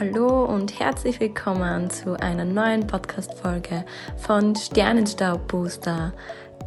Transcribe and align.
Hallo 0.00 0.44
und 0.44 0.80
herzlich 0.80 1.20
willkommen 1.20 1.88
zu 1.88 2.18
einer 2.18 2.44
neuen 2.44 2.84
Podcast-Folge 2.84 3.84
von 4.16 4.56
Sternenstaub 4.56 5.46
Booster, 5.46 6.12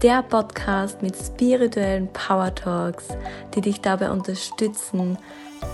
der 0.01 0.23
Podcast 0.23 1.01
mit 1.01 1.13
spirituellen 1.13 2.07
Power 2.13 2.55
Talks, 2.55 3.09
die 3.54 3.59
dich 3.59 3.82
dabei 3.82 4.11
unterstützen, 4.11 5.18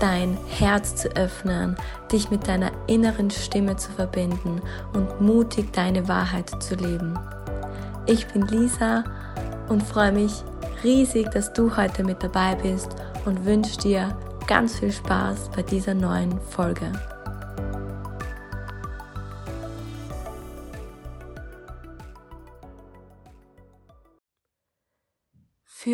dein 0.00 0.36
Herz 0.48 0.96
zu 0.96 1.08
öffnen, 1.16 1.76
dich 2.10 2.28
mit 2.28 2.48
deiner 2.48 2.72
inneren 2.88 3.30
Stimme 3.30 3.76
zu 3.76 3.92
verbinden 3.92 4.60
und 4.92 5.20
mutig 5.20 5.72
deine 5.72 6.08
Wahrheit 6.08 6.60
zu 6.60 6.74
leben. 6.74 7.16
Ich 8.06 8.26
bin 8.26 8.48
Lisa 8.48 9.04
und 9.68 9.80
freue 9.80 10.10
mich 10.10 10.42
riesig, 10.82 11.30
dass 11.30 11.52
du 11.52 11.76
heute 11.76 12.02
mit 12.02 12.20
dabei 12.20 12.56
bist 12.56 12.96
und 13.26 13.44
wünsche 13.44 13.78
dir 13.78 14.18
ganz 14.48 14.80
viel 14.80 14.90
Spaß 14.90 15.50
bei 15.54 15.62
dieser 15.62 15.94
neuen 15.94 16.40
Folge. 16.40 16.90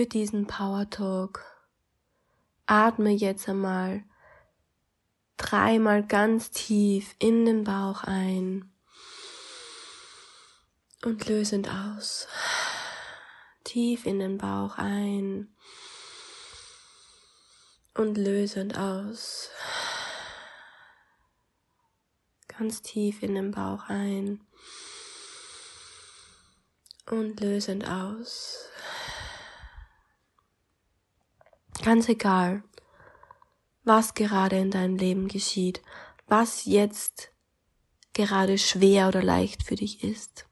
Für 0.00 0.06
diesen 0.06 0.46
Power 0.46 0.88
Talk 0.88 1.45
atme 2.64 3.10
jetzt 3.10 3.46
einmal 3.50 4.02
dreimal 5.36 6.02
ganz 6.06 6.50
tief 6.50 7.14
in 7.18 7.45
den 7.45 7.64
Bauch 7.64 8.04
ein 8.04 8.73
und 11.04 11.28
lösend 11.28 11.68
aus. 11.68 12.26
Tief 13.62 14.06
in 14.06 14.20
den 14.20 14.38
Bauch 14.38 14.78
ein 14.78 15.54
und 17.92 18.16
lösend 18.16 18.79
aus. 18.79 19.51
Ganz 22.48 22.80
tief 22.80 23.23
in 23.23 23.35
den 23.35 23.51
Bauch 23.51 23.90
ein 23.90 24.40
und 27.04 27.38
lösend 27.40 27.87
aus. 27.87 28.70
Ganz 31.82 32.09
egal, 32.10 32.62
was 33.84 34.12
gerade 34.14 34.59
in 34.59 34.70
deinem 34.70 34.96
Leben 34.96 35.28
geschieht, 35.28 35.82
was 36.26 36.66
jetzt 36.66 37.32
gerade 38.12 38.59
schwer 38.59 39.09
oder 39.09 39.23
leicht 39.23 39.62
für 39.62 39.76
dich 39.76 40.04
ist. 40.04 40.46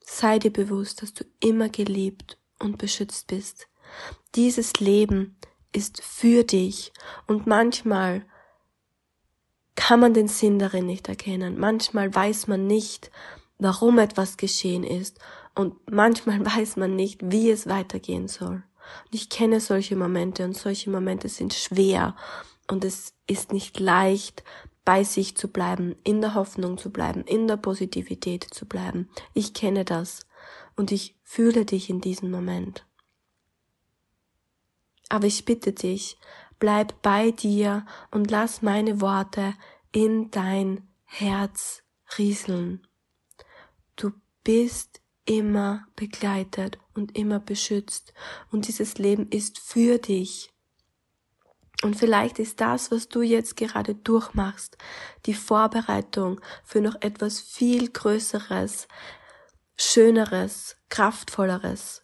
Sei 0.00 0.38
dir 0.38 0.52
bewusst, 0.52 1.02
dass 1.02 1.14
du 1.14 1.24
immer 1.40 1.68
geliebt 1.68 2.38
und 2.60 2.78
beschützt 2.78 3.26
bist. 3.26 3.66
Dieses 4.36 4.74
Leben 4.78 5.36
ist 5.72 6.00
für 6.02 6.44
dich 6.44 6.92
und 7.26 7.46
manchmal 7.46 8.24
kann 9.74 9.98
man 9.98 10.14
den 10.14 10.28
Sinn 10.28 10.60
darin 10.60 10.86
nicht 10.86 11.08
erkennen. 11.08 11.58
Manchmal 11.58 12.14
weiß 12.14 12.46
man 12.46 12.68
nicht, 12.68 13.10
warum 13.58 13.98
etwas 13.98 14.36
geschehen 14.36 14.84
ist 14.84 15.18
und 15.56 15.74
manchmal 15.90 16.44
weiß 16.56 16.76
man 16.76 16.94
nicht, 16.94 17.20
wie 17.24 17.50
es 17.50 17.66
weitergehen 17.66 18.28
soll. 18.28 18.62
Und 19.06 19.14
ich 19.14 19.28
kenne 19.28 19.60
solche 19.60 19.96
Momente 19.96 20.44
und 20.44 20.56
solche 20.56 20.90
Momente 20.90 21.28
sind 21.28 21.54
schwer 21.54 22.16
und 22.68 22.84
es 22.84 23.14
ist 23.26 23.52
nicht 23.52 23.78
leicht, 23.80 24.42
bei 24.84 25.02
sich 25.02 25.36
zu 25.36 25.48
bleiben, 25.48 25.96
in 26.04 26.20
der 26.20 26.34
Hoffnung 26.34 26.76
zu 26.76 26.90
bleiben, 26.90 27.24
in 27.24 27.48
der 27.48 27.56
Positivität 27.56 28.44
zu 28.44 28.66
bleiben. 28.66 29.08
Ich 29.32 29.54
kenne 29.54 29.84
das 29.84 30.26
und 30.76 30.92
ich 30.92 31.16
fühle 31.22 31.64
dich 31.64 31.88
in 31.88 32.00
diesem 32.00 32.30
Moment. 32.30 32.86
Aber 35.08 35.26
ich 35.26 35.44
bitte 35.44 35.72
dich, 35.72 36.18
bleib 36.58 37.00
bei 37.02 37.30
dir 37.30 37.86
und 38.10 38.30
lass 38.30 38.62
meine 38.62 39.00
Worte 39.00 39.54
in 39.92 40.30
dein 40.30 40.88
Herz 41.04 41.82
rieseln. 42.18 42.86
Du 43.96 44.12
bist 44.42 45.00
immer 45.26 45.86
begleitet 45.96 46.78
und 46.94 47.16
immer 47.16 47.40
beschützt 47.40 48.12
und 48.50 48.68
dieses 48.68 48.98
Leben 48.98 49.28
ist 49.30 49.58
für 49.58 49.98
dich. 49.98 50.50
Und 51.82 51.96
vielleicht 51.96 52.38
ist 52.38 52.60
das, 52.60 52.90
was 52.90 53.08
du 53.08 53.20
jetzt 53.20 53.56
gerade 53.56 53.94
durchmachst, 53.94 54.78
die 55.26 55.34
Vorbereitung 55.34 56.40
für 56.64 56.80
noch 56.80 56.96
etwas 57.00 57.40
viel 57.40 57.90
Größeres, 57.90 58.88
Schöneres, 59.76 60.76
Kraftvolleres. 60.88 62.02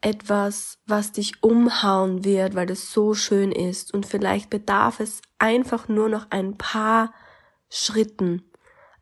Etwas, 0.00 0.78
was 0.84 1.12
dich 1.12 1.42
umhauen 1.42 2.24
wird, 2.24 2.54
weil 2.54 2.70
es 2.70 2.92
so 2.92 3.14
schön 3.14 3.52
ist. 3.52 3.94
Und 3.94 4.04
vielleicht 4.04 4.50
bedarf 4.50 5.00
es 5.00 5.22
einfach 5.38 5.88
nur 5.88 6.08
noch 6.08 6.26
ein 6.30 6.58
paar 6.58 7.14
Schritten, 7.70 8.42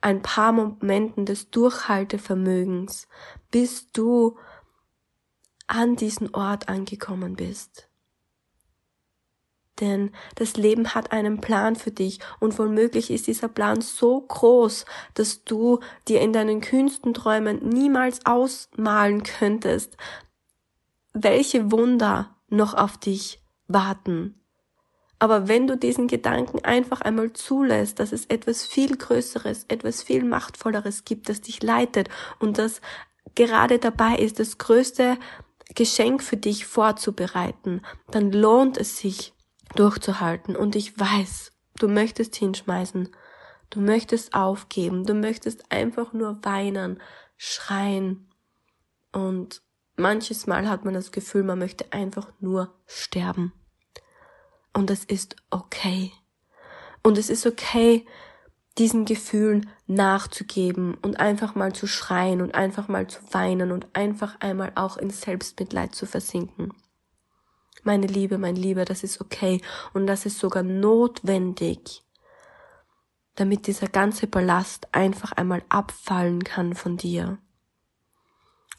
ein 0.03 0.23
paar 0.23 0.53
Momenten 0.53 1.25
des 1.27 1.51
Durchhaltevermögens, 1.51 3.09
bis 3.51 3.91
du 3.93 4.37
an 5.67 5.97
diesen 5.97 6.35
Ort 6.35 6.69
angekommen 6.69 7.37
bist. 7.37 7.89
Denn 9.81 10.13
das 10.35 10.57
Leben 10.57 10.95
hat 10.95 11.13
einen 11.13 11.41
Plan 11.41 11.77
für 11.77 11.91
dich 11.91 12.21
und 12.41 12.59
womöglich 12.59 13.11
ist 13.11 13.27
dieser 13.27 13.49
Plan 13.49 13.81
so 13.81 14.21
groß, 14.21 14.85
dass 15.15 15.45
du 15.45 15.81
dir 16.09 16.21
in 16.21 16.33
deinen 16.33 16.61
kühnsten 16.61 17.15
Träumen 17.15 17.69
niemals 17.69 18.27
ausmalen 18.27 19.23
könntest, 19.23 19.97
welche 21.15 21.73
Wunder 21.73 22.37
noch 22.49 22.75
auf 22.75 22.99
dich 22.99 23.41
warten. 23.67 24.42
Aber 25.23 25.47
wenn 25.47 25.69
du 25.69 25.77
diesen 25.77 26.09
Gedanken 26.09 26.65
einfach 26.65 27.01
einmal 27.01 27.33
zulässt, 27.33 28.01
dass 28.01 28.11
es 28.11 28.27
etwas 28.27 28.67
viel 28.67 28.97
Größeres, 28.97 29.67
etwas 29.69 30.03
viel 30.03 30.25
Machtvolleres 30.25 31.05
gibt, 31.05 31.29
das 31.29 31.41
dich 31.41 31.63
leitet 31.63 32.09
und 32.41 32.59
das 32.59 32.81
gerade 33.37 33.79
dabei 33.79 34.17
ist, 34.17 34.41
das 34.41 34.59
größte 34.59 35.17
Geschenk 35.77 36.25
für 36.25 36.37
dich 36.37 36.67
vorzubereiten, 36.67 37.83
dann 38.11 38.33
lohnt 38.33 38.77
es 38.77 38.99
sich 38.99 39.33
durchzuhalten. 39.77 40.57
Und 40.57 40.75
ich 40.75 40.99
weiß, 40.99 41.53
du 41.79 41.87
möchtest 41.87 42.35
hinschmeißen, 42.35 43.09
du 43.71 43.81
möchtest 43.81 44.35
aufgeben, 44.35 45.07
du 45.07 45.15
möchtest 45.15 45.71
einfach 45.71 46.13
nur 46.13 46.41
weinen, 46.43 47.01
schreien. 47.37 48.29
Und 49.13 49.63
manches 49.95 50.49
Mal 50.49 50.69
hat 50.69 50.85
man 50.85 50.95
das 50.95 51.13
Gefühl, 51.13 51.45
man 51.45 51.61
möchte 51.61 51.93
einfach 51.93 52.33
nur 52.41 52.75
sterben. 52.87 53.53
Und 54.73 54.91
es 54.91 55.05
ist 55.05 55.37
okay. 55.51 56.13
Und 57.03 57.19
es 57.19 57.31
ist 57.31 57.47
okay, 57.47 58.07
diesen 58.79 59.05
Gefühlen 59.05 59.69
nachzugeben 59.87 60.95
und 60.95 61.21
einfach 61.21 61.55
mal 61.55 61.73
zu 61.73 61.87
schreien 61.87 62.41
und 62.41 62.55
einfach 62.55 62.89
mal 62.89 63.07
zu 63.07 63.21
weinen 63.33 63.71
und 63.71 63.87
einfach 63.95 64.41
einmal 64.41 64.73
auch 64.77 64.97
in 64.97 65.11
Selbstmitleid 65.11 65.95
zu 65.95 66.07
versinken. 66.07 66.73
Meine 67.83 68.07
Liebe, 68.07 68.39
mein 68.39 68.57
Lieber, 68.57 68.85
das 68.85 69.03
ist 69.03 69.21
okay 69.21 69.61
und 69.93 70.07
das 70.07 70.25
ist 70.25 70.39
sogar 70.39 70.63
notwendig, 70.63 72.03
damit 73.35 73.67
dieser 73.67 73.89
ganze 73.89 74.27
Ballast 74.27 74.89
einfach 74.95 75.33
einmal 75.33 75.63
abfallen 75.69 76.45
kann 76.45 76.75
von 76.75 76.97
dir. 76.97 77.39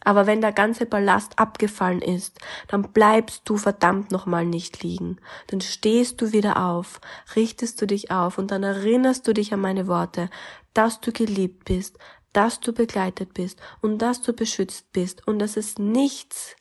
Aber 0.03 0.27
wenn 0.27 0.41
der 0.41 0.51
ganze 0.51 0.85
Ballast 0.85 1.39
abgefallen 1.39 2.01
ist, 2.01 2.39
dann 2.67 2.91
bleibst 2.91 3.43
du 3.45 3.57
verdammt 3.57 4.11
nochmal 4.11 4.45
nicht 4.45 4.83
liegen. 4.83 5.17
Dann 5.47 5.61
stehst 5.61 6.21
du 6.21 6.31
wieder 6.31 6.65
auf, 6.65 6.99
richtest 7.35 7.81
du 7.81 7.87
dich 7.87 8.11
auf 8.11 8.37
und 8.37 8.51
dann 8.51 8.63
erinnerst 8.63 9.27
du 9.27 9.33
dich 9.33 9.53
an 9.53 9.61
meine 9.61 9.87
Worte, 9.87 10.29
dass 10.73 10.99
du 10.99 11.11
geliebt 11.11 11.65
bist, 11.65 11.97
dass 12.33 12.59
du 12.59 12.73
begleitet 12.73 13.33
bist 13.33 13.59
und 13.81 13.99
dass 13.99 14.21
du 14.21 14.33
beschützt 14.33 14.91
bist 14.91 15.25
und 15.27 15.39
dass 15.39 15.55
es 15.55 15.77
nichts 15.77 16.55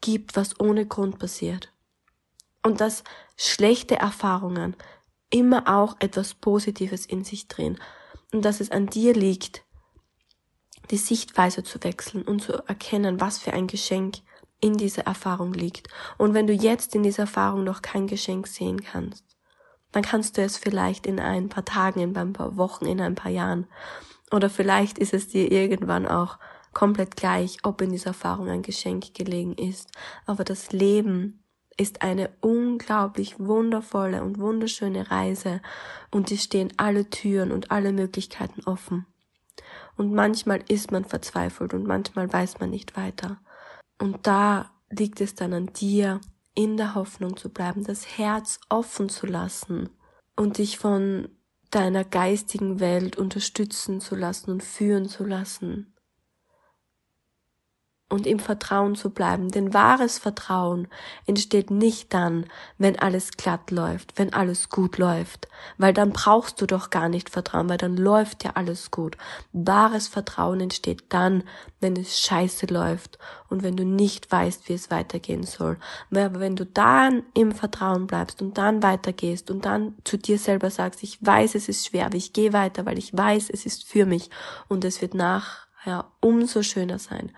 gibt, 0.00 0.36
was 0.36 0.58
ohne 0.60 0.86
Grund 0.86 1.18
passiert. 1.18 1.72
Und 2.62 2.80
dass 2.80 3.04
schlechte 3.36 3.96
Erfahrungen 3.96 4.76
immer 5.30 5.68
auch 5.68 5.96
etwas 5.98 6.34
Positives 6.34 7.06
in 7.06 7.24
sich 7.24 7.48
drehen 7.48 7.78
und 8.32 8.44
dass 8.44 8.60
es 8.60 8.70
an 8.70 8.86
dir 8.86 9.14
liegt, 9.14 9.65
die 10.90 10.96
Sichtweise 10.96 11.62
zu 11.62 11.82
wechseln 11.82 12.22
und 12.22 12.42
zu 12.42 12.52
erkennen, 12.66 13.20
was 13.20 13.38
für 13.38 13.52
ein 13.52 13.66
Geschenk 13.66 14.18
in 14.60 14.76
dieser 14.76 15.02
Erfahrung 15.02 15.52
liegt. 15.52 15.88
Und 16.18 16.34
wenn 16.34 16.46
du 16.46 16.52
jetzt 16.52 16.94
in 16.94 17.02
dieser 17.02 17.22
Erfahrung 17.22 17.64
noch 17.64 17.82
kein 17.82 18.06
Geschenk 18.06 18.46
sehen 18.46 18.82
kannst, 18.82 19.24
dann 19.92 20.02
kannst 20.02 20.36
du 20.36 20.42
es 20.42 20.58
vielleicht 20.58 21.06
in 21.06 21.20
ein 21.20 21.48
paar 21.48 21.64
Tagen, 21.64 22.00
in 22.00 22.16
ein 22.16 22.32
paar 22.32 22.56
Wochen, 22.56 22.86
in 22.86 23.00
ein 23.00 23.14
paar 23.14 23.30
Jahren. 23.30 23.66
Oder 24.30 24.50
vielleicht 24.50 24.98
ist 24.98 25.14
es 25.14 25.28
dir 25.28 25.50
irgendwann 25.50 26.06
auch 26.06 26.38
komplett 26.72 27.16
gleich, 27.16 27.58
ob 27.62 27.80
in 27.80 27.92
dieser 27.92 28.08
Erfahrung 28.08 28.48
ein 28.48 28.62
Geschenk 28.62 29.14
gelegen 29.14 29.54
ist. 29.54 29.90
Aber 30.26 30.44
das 30.44 30.72
Leben 30.72 31.42
ist 31.76 32.02
eine 32.02 32.30
unglaublich 32.40 33.38
wundervolle 33.38 34.22
und 34.22 34.38
wunderschöne 34.38 35.10
Reise 35.10 35.60
und 36.10 36.30
es 36.30 36.42
stehen 36.42 36.72
alle 36.76 37.08
Türen 37.08 37.52
und 37.52 37.70
alle 37.70 37.92
Möglichkeiten 37.92 38.62
offen. 38.64 39.06
Und 39.96 40.12
manchmal 40.12 40.62
ist 40.68 40.92
man 40.92 41.04
verzweifelt 41.04 41.74
und 41.74 41.86
manchmal 41.86 42.32
weiß 42.32 42.60
man 42.60 42.70
nicht 42.70 42.96
weiter. 42.96 43.38
Und 43.98 44.26
da 44.26 44.70
liegt 44.90 45.20
es 45.20 45.34
dann 45.34 45.52
an 45.52 45.66
dir, 45.72 46.20
in 46.54 46.76
der 46.76 46.94
Hoffnung 46.94 47.36
zu 47.36 47.50
bleiben, 47.50 47.84
das 47.84 48.18
Herz 48.18 48.60
offen 48.68 49.08
zu 49.08 49.26
lassen 49.26 49.90
und 50.36 50.58
dich 50.58 50.78
von 50.78 51.28
deiner 51.70 52.04
geistigen 52.04 52.80
Welt 52.80 53.16
unterstützen 53.16 54.00
zu 54.00 54.14
lassen 54.14 54.50
und 54.50 54.62
führen 54.62 55.08
zu 55.08 55.24
lassen 55.24 55.95
und 58.16 58.26
im 58.26 58.38
Vertrauen 58.38 58.96
zu 58.96 59.10
bleiben. 59.10 59.50
Denn 59.50 59.74
wahres 59.74 60.18
Vertrauen 60.18 60.88
entsteht 61.26 61.70
nicht 61.70 62.14
dann, 62.14 62.46
wenn 62.78 62.98
alles 62.98 63.32
glatt 63.32 63.70
läuft, 63.70 64.18
wenn 64.18 64.32
alles 64.32 64.70
gut 64.70 64.96
läuft, 64.96 65.48
weil 65.76 65.92
dann 65.92 66.12
brauchst 66.12 66.60
du 66.60 66.66
doch 66.66 66.88
gar 66.90 67.08
nicht 67.08 67.28
vertrauen, 67.28 67.68
weil 67.68 67.76
dann 67.76 67.96
läuft 67.96 68.42
ja 68.42 68.52
alles 68.54 68.90
gut. 68.90 69.16
Wahres 69.52 70.08
Vertrauen 70.08 70.60
entsteht 70.60 71.04
dann, 71.10 71.44
wenn 71.80 71.94
es 71.96 72.18
scheiße 72.20 72.66
läuft 72.66 73.18
und 73.48 73.62
wenn 73.62 73.76
du 73.76 73.84
nicht 73.84 74.32
weißt, 74.32 74.68
wie 74.68 74.72
es 74.72 74.90
weitergehen 74.90 75.42
soll. 75.44 75.76
Aber 76.10 76.40
wenn 76.40 76.56
du 76.56 76.64
dann 76.64 77.22
im 77.34 77.52
Vertrauen 77.52 78.06
bleibst 78.06 78.40
und 78.40 78.56
dann 78.56 78.82
weitergehst 78.82 79.50
und 79.50 79.66
dann 79.66 79.94
zu 80.04 80.16
dir 80.16 80.38
selber 80.38 80.70
sagst, 80.70 81.02
ich 81.02 81.18
weiß, 81.24 81.54
es 81.54 81.68
ist 81.68 81.86
schwer, 81.86 82.06
aber 82.06 82.16
ich 82.16 82.32
gehe 82.32 82.54
weiter, 82.54 82.86
weil 82.86 82.98
ich 82.98 83.14
weiß, 83.14 83.50
es 83.50 83.66
ist 83.66 83.86
für 83.86 84.06
mich 84.06 84.30
und 84.68 84.84
es 84.84 85.02
wird 85.02 85.12
nachher 85.12 86.06
umso 86.20 86.62
schöner 86.62 86.98
sein 86.98 87.30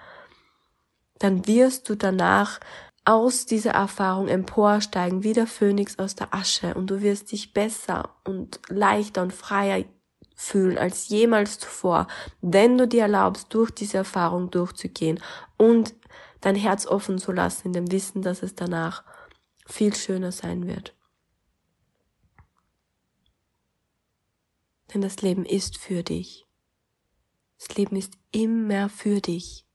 dann 1.19 1.47
wirst 1.47 1.89
du 1.89 1.97
danach 1.97 2.61
aus 3.05 3.47
dieser 3.47 3.71
Erfahrung 3.71 4.29
emporsteigen, 4.29 5.23
wie 5.23 5.33
der 5.33 5.47
Phönix 5.47 5.99
aus 5.99 6.15
der 6.15 6.35
Asche 6.35 6.75
und 6.75 6.89
du 6.89 7.01
wirst 7.01 7.33
dich 7.33 7.55
besser 7.55 8.15
und 8.25 8.61
leichter 8.69 9.23
und 9.23 9.33
freier 9.33 9.85
fühlen 10.35 10.79
als 10.79 11.09
jemals 11.09 11.59
zuvor, 11.59 12.07
wenn 12.41 12.79
du 12.79 12.87
dir 12.87 13.03
erlaubst, 13.03 13.53
durch 13.55 13.71
diese 13.71 13.97
Erfahrung 13.97 14.51
durchzugehen 14.51 15.21
und 15.57 15.95
dein 16.41 16.55
Herz 16.55 16.87
offen 16.87 17.19
zu 17.19 17.33
lassen 17.33 17.69
in 17.69 17.73
dem 17.73 17.91
Wissen, 17.91 18.23
dass 18.23 18.43
es 18.43 18.55
danach 18.55 19.03
viel 19.67 19.95
schöner 19.95 20.31
sein 20.31 20.67
wird. 20.67 20.95
Denn 24.93 25.01
das 25.01 25.21
Leben 25.21 25.45
ist 25.45 25.77
für 25.77 26.03
dich. 26.03 26.47
Das 27.59 27.77
Leben 27.77 27.97
ist 27.97 28.15
immer 28.31 28.89
für 28.89 29.21
dich 29.21 29.68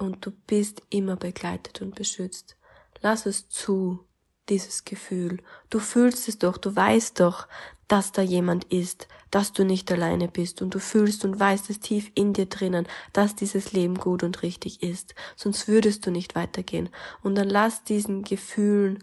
und 0.00 0.24
du 0.24 0.30
bist 0.30 0.82
immer 0.90 1.16
begleitet 1.16 1.82
und 1.82 1.94
beschützt. 1.94 2.56
Lass 3.02 3.26
es 3.26 3.48
zu, 3.48 4.04
dieses 4.48 4.84
Gefühl. 4.84 5.42
Du 5.68 5.78
fühlst 5.78 6.28
es 6.28 6.38
doch, 6.38 6.56
du 6.56 6.74
weißt 6.74 7.20
doch, 7.20 7.46
dass 7.86 8.12
da 8.12 8.22
jemand 8.22 8.64
ist, 8.64 9.08
dass 9.30 9.52
du 9.52 9.64
nicht 9.64 9.90
alleine 9.92 10.28
bist 10.28 10.62
und 10.62 10.74
du 10.74 10.80
fühlst 10.80 11.24
und 11.24 11.38
weißt 11.38 11.70
es 11.70 11.80
tief 11.80 12.10
in 12.14 12.32
dir 12.32 12.46
drinnen, 12.46 12.86
dass 13.12 13.34
dieses 13.34 13.72
Leben 13.72 13.96
gut 13.96 14.22
und 14.22 14.42
richtig 14.42 14.82
ist. 14.82 15.14
Sonst 15.36 15.68
würdest 15.68 16.06
du 16.06 16.10
nicht 16.10 16.34
weitergehen. 16.34 16.88
Und 17.22 17.36
dann 17.36 17.48
lass 17.48 17.84
diesen 17.84 18.22
Gefühlen 18.22 19.02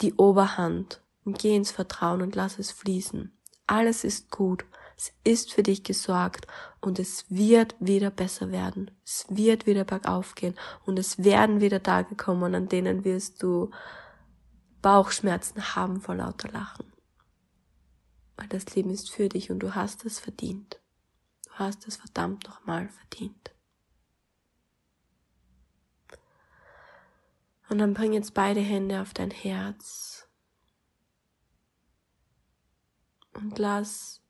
die 0.00 0.14
Oberhand 0.14 1.02
und 1.24 1.38
geh 1.38 1.54
ins 1.54 1.70
Vertrauen 1.70 2.22
und 2.22 2.34
lass 2.34 2.58
es 2.58 2.70
fließen. 2.70 3.36
Alles 3.66 4.04
ist 4.04 4.30
gut. 4.30 4.64
Es 4.98 5.12
ist 5.22 5.52
für 5.52 5.62
dich 5.62 5.84
gesorgt 5.84 6.48
und 6.80 6.98
es 6.98 7.24
wird 7.30 7.76
wieder 7.78 8.10
besser 8.10 8.50
werden. 8.50 8.90
Es 9.04 9.26
wird 9.28 9.64
wieder 9.64 9.84
bergauf 9.84 10.34
gehen 10.34 10.58
und 10.86 10.98
es 10.98 11.22
werden 11.22 11.60
wieder 11.60 11.84
Tage 11.84 12.16
kommen, 12.16 12.52
an 12.56 12.68
denen 12.68 13.04
wirst 13.04 13.40
du 13.44 13.70
Bauchschmerzen 14.82 15.76
haben 15.76 16.00
vor 16.00 16.16
lauter 16.16 16.48
Lachen. 16.50 16.92
Weil 18.36 18.48
das 18.48 18.74
Leben 18.74 18.90
ist 18.90 19.10
für 19.10 19.28
dich 19.28 19.52
und 19.52 19.60
du 19.60 19.76
hast 19.76 20.04
es 20.04 20.18
verdient. 20.18 20.80
Du 21.44 21.50
hast 21.52 21.86
es 21.86 21.96
verdammt 21.96 22.48
nochmal 22.48 22.88
verdient. 22.88 23.54
Und 27.68 27.78
dann 27.78 27.94
bring 27.94 28.14
jetzt 28.14 28.34
beide 28.34 28.60
Hände 28.60 29.00
auf 29.00 29.14
dein 29.14 29.30
Herz 29.30 30.28
und 33.34 33.58
lass 33.58 34.22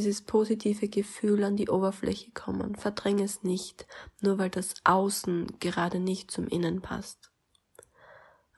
dieses 0.00 0.22
positive 0.22 0.88
Gefühl 0.88 1.44
an 1.44 1.56
die 1.56 1.68
Oberfläche 1.68 2.30
kommen. 2.30 2.74
Verdräng 2.74 3.20
es 3.20 3.42
nicht, 3.42 3.86
nur 4.22 4.38
weil 4.38 4.48
das 4.48 4.74
Außen 4.84 5.58
gerade 5.60 6.00
nicht 6.00 6.30
zum 6.30 6.48
Innen 6.48 6.80
passt. 6.80 7.30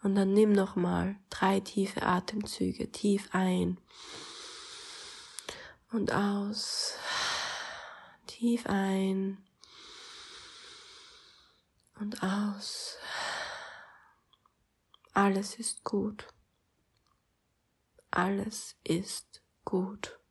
Und 0.04 0.14
dann 0.14 0.32
nimm 0.32 0.52
nochmal 0.52 1.16
drei 1.30 1.58
tiefe 1.58 2.04
Atemzüge, 2.04 2.92
tief 2.92 3.28
ein 3.32 3.80
und 5.90 6.12
aus, 6.12 6.94
tief 8.28 8.66
ein 8.66 9.44
und 11.98 12.22
aus. 12.22 12.98
Alles 15.12 15.56
ist 15.56 15.82
gut. 15.82 16.28
Alles 18.12 18.76
ist 18.84 19.42
gut. 19.64 20.21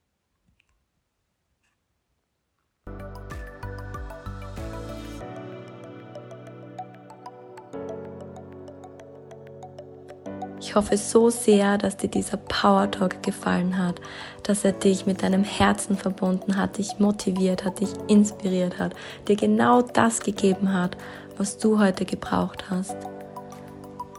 Ich 10.61 10.75
hoffe 10.75 10.95
so 10.95 11.31
sehr, 11.31 11.79
dass 11.79 11.97
dir 11.97 12.07
dieser 12.07 12.37
Power 12.37 12.89
Talk 12.91 13.23
gefallen 13.23 13.79
hat, 13.79 13.95
dass 14.43 14.63
er 14.63 14.73
dich 14.73 15.07
mit 15.07 15.23
deinem 15.23 15.43
Herzen 15.43 15.97
verbunden 15.97 16.55
hat, 16.55 16.77
dich 16.77 16.99
motiviert 16.99 17.65
hat, 17.65 17.79
dich 17.79 17.89
inspiriert 18.07 18.77
hat, 18.77 18.93
dir 19.27 19.35
genau 19.35 19.81
das 19.81 20.19
gegeben 20.19 20.71
hat, 20.71 20.97
was 21.35 21.57
du 21.57 21.79
heute 21.79 22.05
gebraucht 22.05 22.65
hast. 22.69 22.95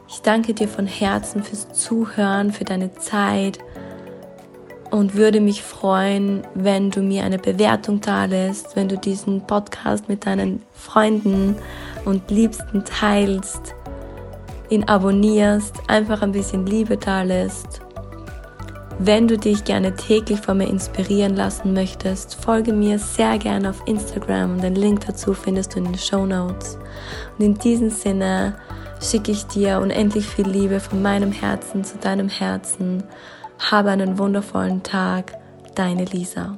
Ich 0.09 0.21
danke 0.23 0.53
dir 0.53 0.67
von 0.67 0.89
Herzen 0.89 1.44
fürs 1.44 1.73
Zuhören, 1.73 2.53
für 2.53 2.65
deine 2.65 2.93
Zeit 2.97 3.61
und 4.91 5.15
würde 5.15 5.41
mich 5.41 5.62
freuen, 5.62 6.43
wenn 6.55 6.91
du 6.91 7.03
mir 7.03 7.23
eine 7.23 7.39
Bewertung 7.39 8.00
da 8.00 8.25
lässt, 8.25 8.75
wenn 8.75 8.89
du 8.89 8.99
diesen 8.99 9.47
Podcast 9.47 10.09
mit 10.09 10.27
deinen 10.27 10.61
Freunden 10.75 11.55
und 12.05 12.33
Liebsten 12.33 12.85
teilst 12.85 13.77
ihn 14.73 14.85
abonnierst, 14.85 15.75
einfach 15.89 16.23
ein 16.23 16.33
bisschen 16.33 16.67
Liebe 16.67 16.97
da 16.97 17.23
lässt. 17.23 17.83
Wenn 18.99 19.27
du 19.27 19.37
dich 19.37 19.65
gerne 19.65 19.97
täglich 19.97 20.41
von 20.41 20.59
mir 20.59 20.69
inspirieren 20.69 21.35
lassen 21.35 21.73
möchtest, 21.73 22.37
folge 22.37 22.73
mir 22.73 22.99
sehr 22.99 23.39
gerne 23.39 23.71
auf 23.71 23.83
Instagram 23.87 24.61
den 24.61 24.75
Link 24.75 25.07
dazu 25.07 25.35
findest 25.35 25.75
du 25.75 25.79
in 25.79 25.87
den 25.87 25.99
Show 25.99 26.25
Notes. 26.25 26.79
Und 27.37 27.44
in 27.44 27.55
diesem 27.55 27.91
Sinne 27.91 28.55
schicke 29.01 29.32
ich 29.32 29.44
dir 29.46 29.81
unendlich 29.81 30.27
viel 30.27 30.46
Liebe 30.46 30.79
von 30.79 31.03
meinem 31.03 31.32
Herzen 31.32 31.85
zu 31.85 31.99
deinem 31.99 32.29
Herzen. 32.29 33.03
Habe 33.58 33.91
einen 33.91 34.19
wundervollen 34.19 34.82
Tag, 34.82 35.32
deine 35.75 36.05
Lisa. 36.05 36.56